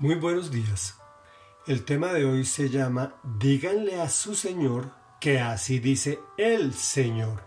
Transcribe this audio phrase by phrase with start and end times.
[0.00, 0.98] Muy buenos días.
[1.68, 4.90] El tema de hoy se llama Díganle a su Señor
[5.20, 7.44] que así dice el Señor.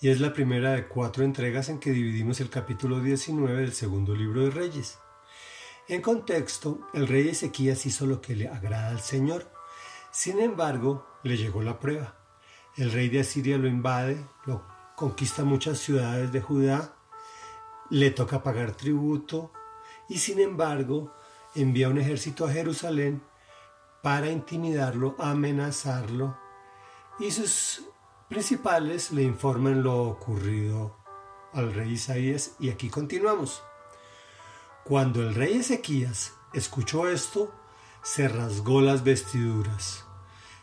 [0.00, 4.16] Y es la primera de cuatro entregas en que dividimos el capítulo 19 del segundo
[4.16, 4.98] libro de Reyes.
[5.86, 9.48] En contexto, el rey Ezequías hizo lo que le agrada al Señor.
[10.10, 12.16] Sin embargo, le llegó la prueba.
[12.76, 14.66] El rey de Asiria lo invade, lo
[14.96, 16.96] conquista muchas ciudades de Judá,
[17.90, 19.52] le toca pagar tributo,
[20.08, 21.12] y sin embargo
[21.54, 23.22] envía un ejército a Jerusalén
[24.02, 26.36] para intimidarlo, amenazarlo
[27.18, 27.84] y sus
[28.28, 30.96] principales le informan lo ocurrido
[31.52, 33.62] al rey Isaías y aquí continuamos.
[34.84, 37.54] Cuando el rey Ezequías escuchó esto,
[38.02, 40.06] se rasgó las vestiduras,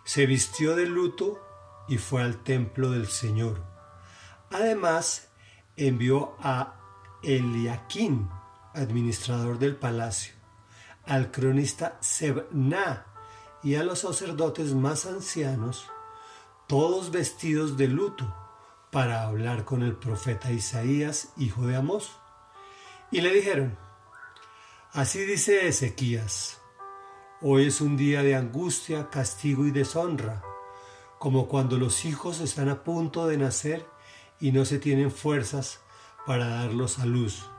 [0.04, 1.40] se vistió de luto
[1.88, 3.64] y fue al templo del Señor.
[4.52, 5.30] Además,
[5.78, 6.76] envió a
[7.24, 8.30] Eliaquín,
[8.74, 10.34] administrador del palacio,
[11.06, 13.06] al cronista Sebna
[13.64, 15.86] y a los sacerdotes más ancianos,
[16.68, 18.36] todos vestidos de luto,
[18.92, 22.12] para hablar con el profeta Isaías, hijo de Amós.
[23.12, 23.78] Y le dijeron,
[24.94, 26.60] así dice Ezequías,
[27.42, 30.42] hoy es un día de angustia, castigo y deshonra,
[31.20, 33.86] como cuando los hijos están a punto de nacer
[34.40, 35.82] y no se tienen fuerzas
[36.26, 37.50] para darlos a luz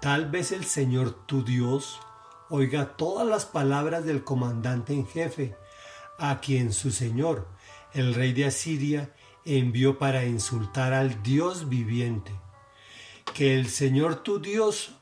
[0.00, 2.00] Tal vez el Señor tu Dios
[2.48, 5.54] oiga todas las palabras del comandante en jefe,
[6.18, 7.46] a quien su Señor,
[7.92, 12.32] el rey de Asiria, envió para insultar al Dios viviente.
[13.34, 14.96] Que el Señor tu Dios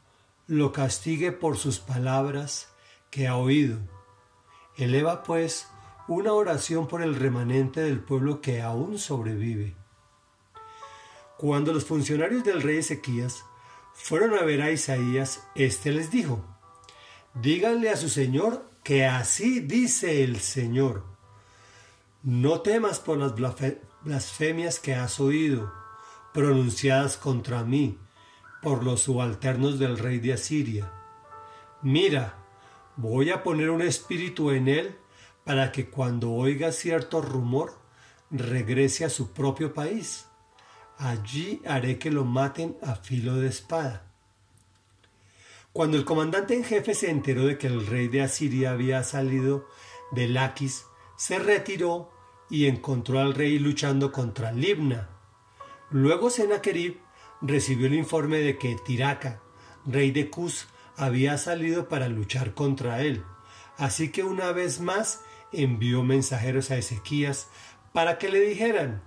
[0.49, 2.69] lo castigue por sus palabras
[3.11, 3.79] que ha oído.
[4.77, 5.69] Eleva pues
[6.09, 9.77] una oración por el remanente del pueblo que aún sobrevive.
[11.37, 13.45] Cuando los funcionarios del rey Ezequías
[14.01, 16.43] fueron a ver a Isaías, éste les dijo,
[17.35, 21.05] díganle a su Señor que así dice el Señor.
[22.23, 23.35] No temas por las
[24.03, 25.73] blasfemias que has oído,
[26.33, 27.99] pronunciadas contra mí,
[28.63, 30.91] por los subalternos del rey de Asiria.
[31.83, 32.39] Mira,
[32.97, 34.97] voy a poner un espíritu en él
[35.45, 37.75] para que cuando oiga cierto rumor
[38.31, 40.28] regrese a su propio país
[40.99, 44.05] allí haré que lo maten a filo de espada.
[45.73, 49.69] Cuando el comandante en jefe se enteró de que el rey de Asiria había salido
[50.11, 50.87] de Laquis,
[51.17, 52.11] se retiró
[52.51, 55.09] y encontró al rey luchando contra Libna.
[55.91, 56.99] Luego Sennacherib
[57.41, 59.41] recibió el informe de que Tiraca,
[59.87, 60.67] rey de Cus,
[60.97, 63.23] había salido para luchar contra él.
[63.77, 65.23] Así que una vez más
[65.53, 67.49] envió mensajeros a Ezequías
[67.93, 69.03] para que le dijeran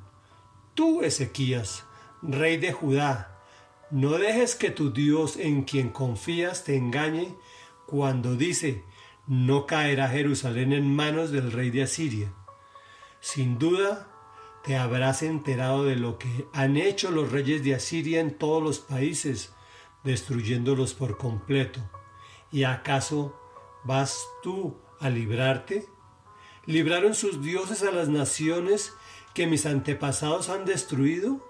[0.81, 1.86] Tú, Ezequías,
[2.24, 3.40] rey de Judá,
[3.92, 7.36] no dejes que tu Dios en quien confías te engañe
[7.86, 8.84] cuando dice,
[9.28, 12.34] no caerá Jerusalén en manos del rey de Asiria.
[13.20, 14.09] Sin duda,
[14.64, 18.80] te habrás enterado de lo que han hecho los reyes de Asiria en todos los
[18.80, 19.53] países,
[20.03, 21.80] destruyéndolos por completo.
[22.52, 23.40] ¿Y acaso
[23.84, 25.88] vas tú a librarte?
[26.66, 28.96] ¿Libraron sus dioses a las naciones
[29.34, 31.46] que mis antepasados han destruido?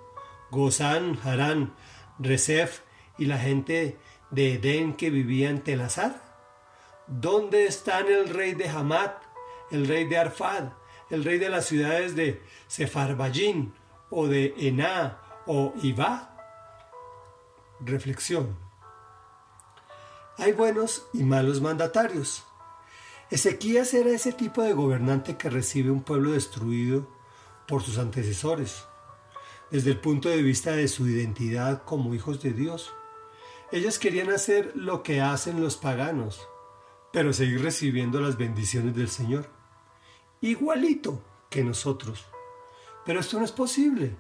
[0.52, 1.74] Gozán, Harán,
[2.20, 2.82] Resef
[3.18, 3.98] y la gente
[4.30, 6.22] de Edén que vivía en Telazar?
[7.08, 9.24] ¿Dónde están el rey de Hamat,
[9.72, 10.70] el rey de Arfad,
[11.10, 13.74] el rey de las ciudades de Sefarbayín
[14.10, 16.38] o de Ená o Ibá?
[17.80, 18.58] Reflexión.
[20.38, 22.44] Hay buenos y malos mandatarios.
[23.30, 27.08] Ezequías era ese tipo de gobernante que recibe un pueblo destruido
[27.72, 28.84] por sus antecesores,
[29.72, 32.94] desde el punto de vista de su identidad como hijos de Dios.
[33.72, 36.50] Ellos querían hacer lo que hacen los paganos,
[37.14, 39.50] pero seguir recibiendo las bendiciones del Señor,
[40.42, 42.26] igualito que nosotros.
[43.06, 44.18] Pero esto no es posible.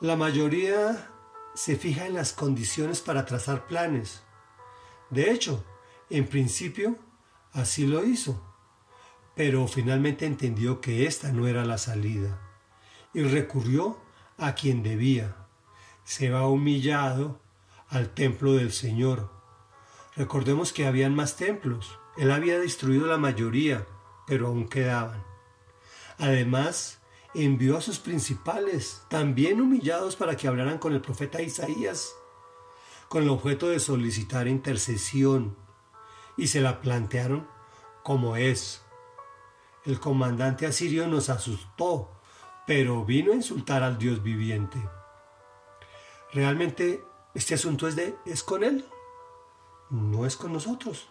[0.00, 1.12] La mayoría
[1.52, 4.22] se fija en las condiciones para trazar planes.
[5.10, 5.62] De hecho,
[6.08, 6.96] en principio,
[7.52, 8.49] así lo hizo
[9.40, 12.38] pero finalmente entendió que esta no era la salida
[13.14, 13.98] y recurrió
[14.36, 15.34] a quien debía.
[16.04, 17.40] Se va humillado
[17.88, 19.32] al templo del Señor.
[20.14, 21.98] Recordemos que habían más templos.
[22.18, 23.86] Él había destruido la mayoría,
[24.26, 25.24] pero aún quedaban.
[26.18, 27.00] Además,
[27.32, 32.14] envió a sus principales, también humillados, para que hablaran con el profeta Isaías,
[33.08, 35.56] con el objeto de solicitar intercesión,
[36.36, 37.48] y se la plantearon
[38.02, 38.82] como es,
[39.84, 42.10] el comandante asirio nos asustó,
[42.66, 44.78] pero vino a insultar al Dios viviente.
[46.32, 47.04] ¿Realmente
[47.34, 48.84] este asunto es, de, es con él?
[49.90, 51.08] No es con nosotros.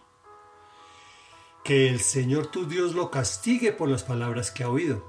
[1.64, 5.04] que el Señor tu Dios lo castigue por las palabras que ha oído.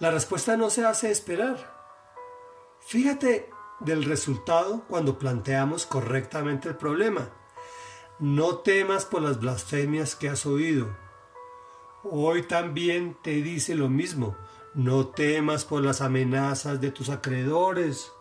[0.00, 1.72] La respuesta no se hace esperar.
[2.80, 3.48] Fíjate
[3.80, 7.30] del resultado cuando planteamos correctamente el problema.
[8.18, 10.96] No temas por las blasfemias que has oído.
[12.06, 14.36] Hoy también te dice lo mismo.
[14.74, 18.12] No temas por las amenazas de tus acreedores,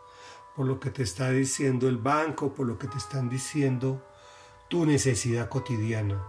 [0.55, 4.01] por lo que te está diciendo el banco, por lo que te están diciendo
[4.69, 6.23] tu necesidad cotidiana.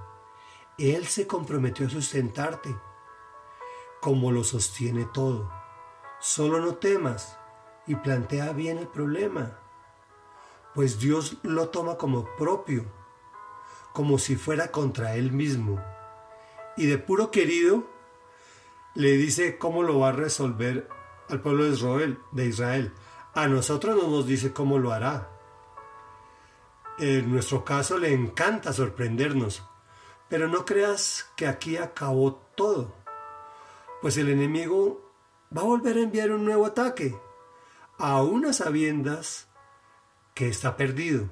[0.78, 2.74] Él se comprometió a sustentarte,
[4.00, 5.48] como lo sostiene todo.
[6.18, 7.38] Solo no temas
[7.86, 9.60] y plantea bien el problema,
[10.74, 12.84] pues Dios lo toma como propio,
[13.92, 15.80] como si fuera contra Él mismo.
[16.76, 17.88] Y de puro querido,
[18.94, 20.88] le dice cómo lo va a resolver
[21.28, 22.92] al pueblo de Israel.
[23.34, 25.30] A nosotros no nos dice cómo lo hará.
[26.98, 29.64] En nuestro caso le encanta sorprendernos,
[30.28, 32.94] pero no creas que aquí acabó todo,
[34.00, 35.12] pues el enemigo
[35.56, 37.18] va a volver a enviar un nuevo ataque,
[37.98, 39.48] a unas sabiendas
[40.34, 41.28] que está perdido.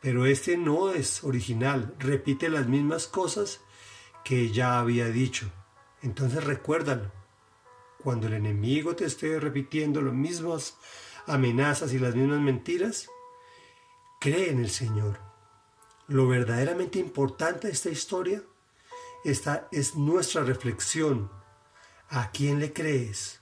[0.00, 3.60] Pero este no es original, repite las mismas cosas
[4.24, 5.50] que ya había dicho.
[6.02, 7.10] Entonces recuérdalo.
[7.98, 10.76] Cuando el enemigo te esté repitiendo las mismas
[11.26, 13.08] amenazas y las mismas mentiras,
[14.20, 15.18] cree en el Señor.
[16.06, 18.42] Lo verdaderamente importante de esta historia,
[19.24, 21.30] esta es nuestra reflexión.
[22.08, 23.40] ¿A quién le crees?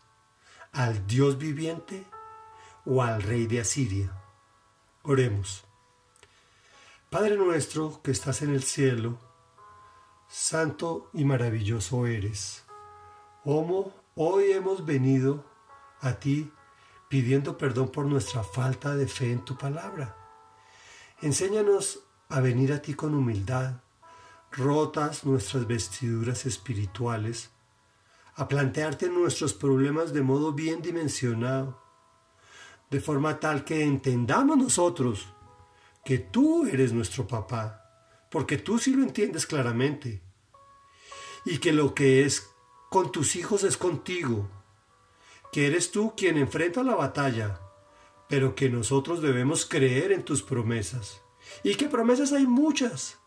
[0.73, 2.05] ¿Al Dios viviente
[2.85, 4.13] o al rey de Asiria?
[5.03, 5.65] Oremos.
[7.11, 9.19] Padre nuestro que estás en el cielo,
[10.29, 12.65] santo y maravilloso eres.
[13.45, 15.45] Homo, hoy hemos venido
[16.01, 16.53] a ti
[17.09, 20.15] pidiendo perdón por nuestra falta de fe en tu palabra.
[21.23, 23.81] Enséñanos a venir a ti con humildad,
[24.53, 27.51] rotas nuestras vestiduras espirituales,
[28.35, 31.83] a plantearte nuestros problemas de modo bien dimensionado,
[32.91, 35.27] de forma tal que entendamos nosotros
[36.05, 37.78] que tú eres nuestro papá
[38.31, 40.23] porque tú sí lo entiendes claramente.
[41.45, 42.51] Y que lo que es
[42.91, 44.49] con tus hijos es contigo,
[45.53, 47.61] que eres tú quien enfrenta la batalla,
[48.29, 51.23] pero que nosotros debemos creer en tus promesas.
[51.63, 53.19] Y que promesas hay muchas,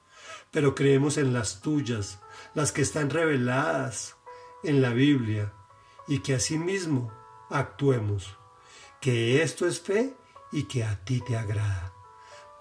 [0.52, 2.20] pero creemos en las tuyas,
[2.54, 4.16] las que están reveladas
[4.64, 5.54] en la Biblia,
[6.08, 7.12] y que asimismo
[7.50, 8.38] actuemos,
[9.00, 10.16] que esto es fe
[10.52, 11.94] y que a ti te agrada.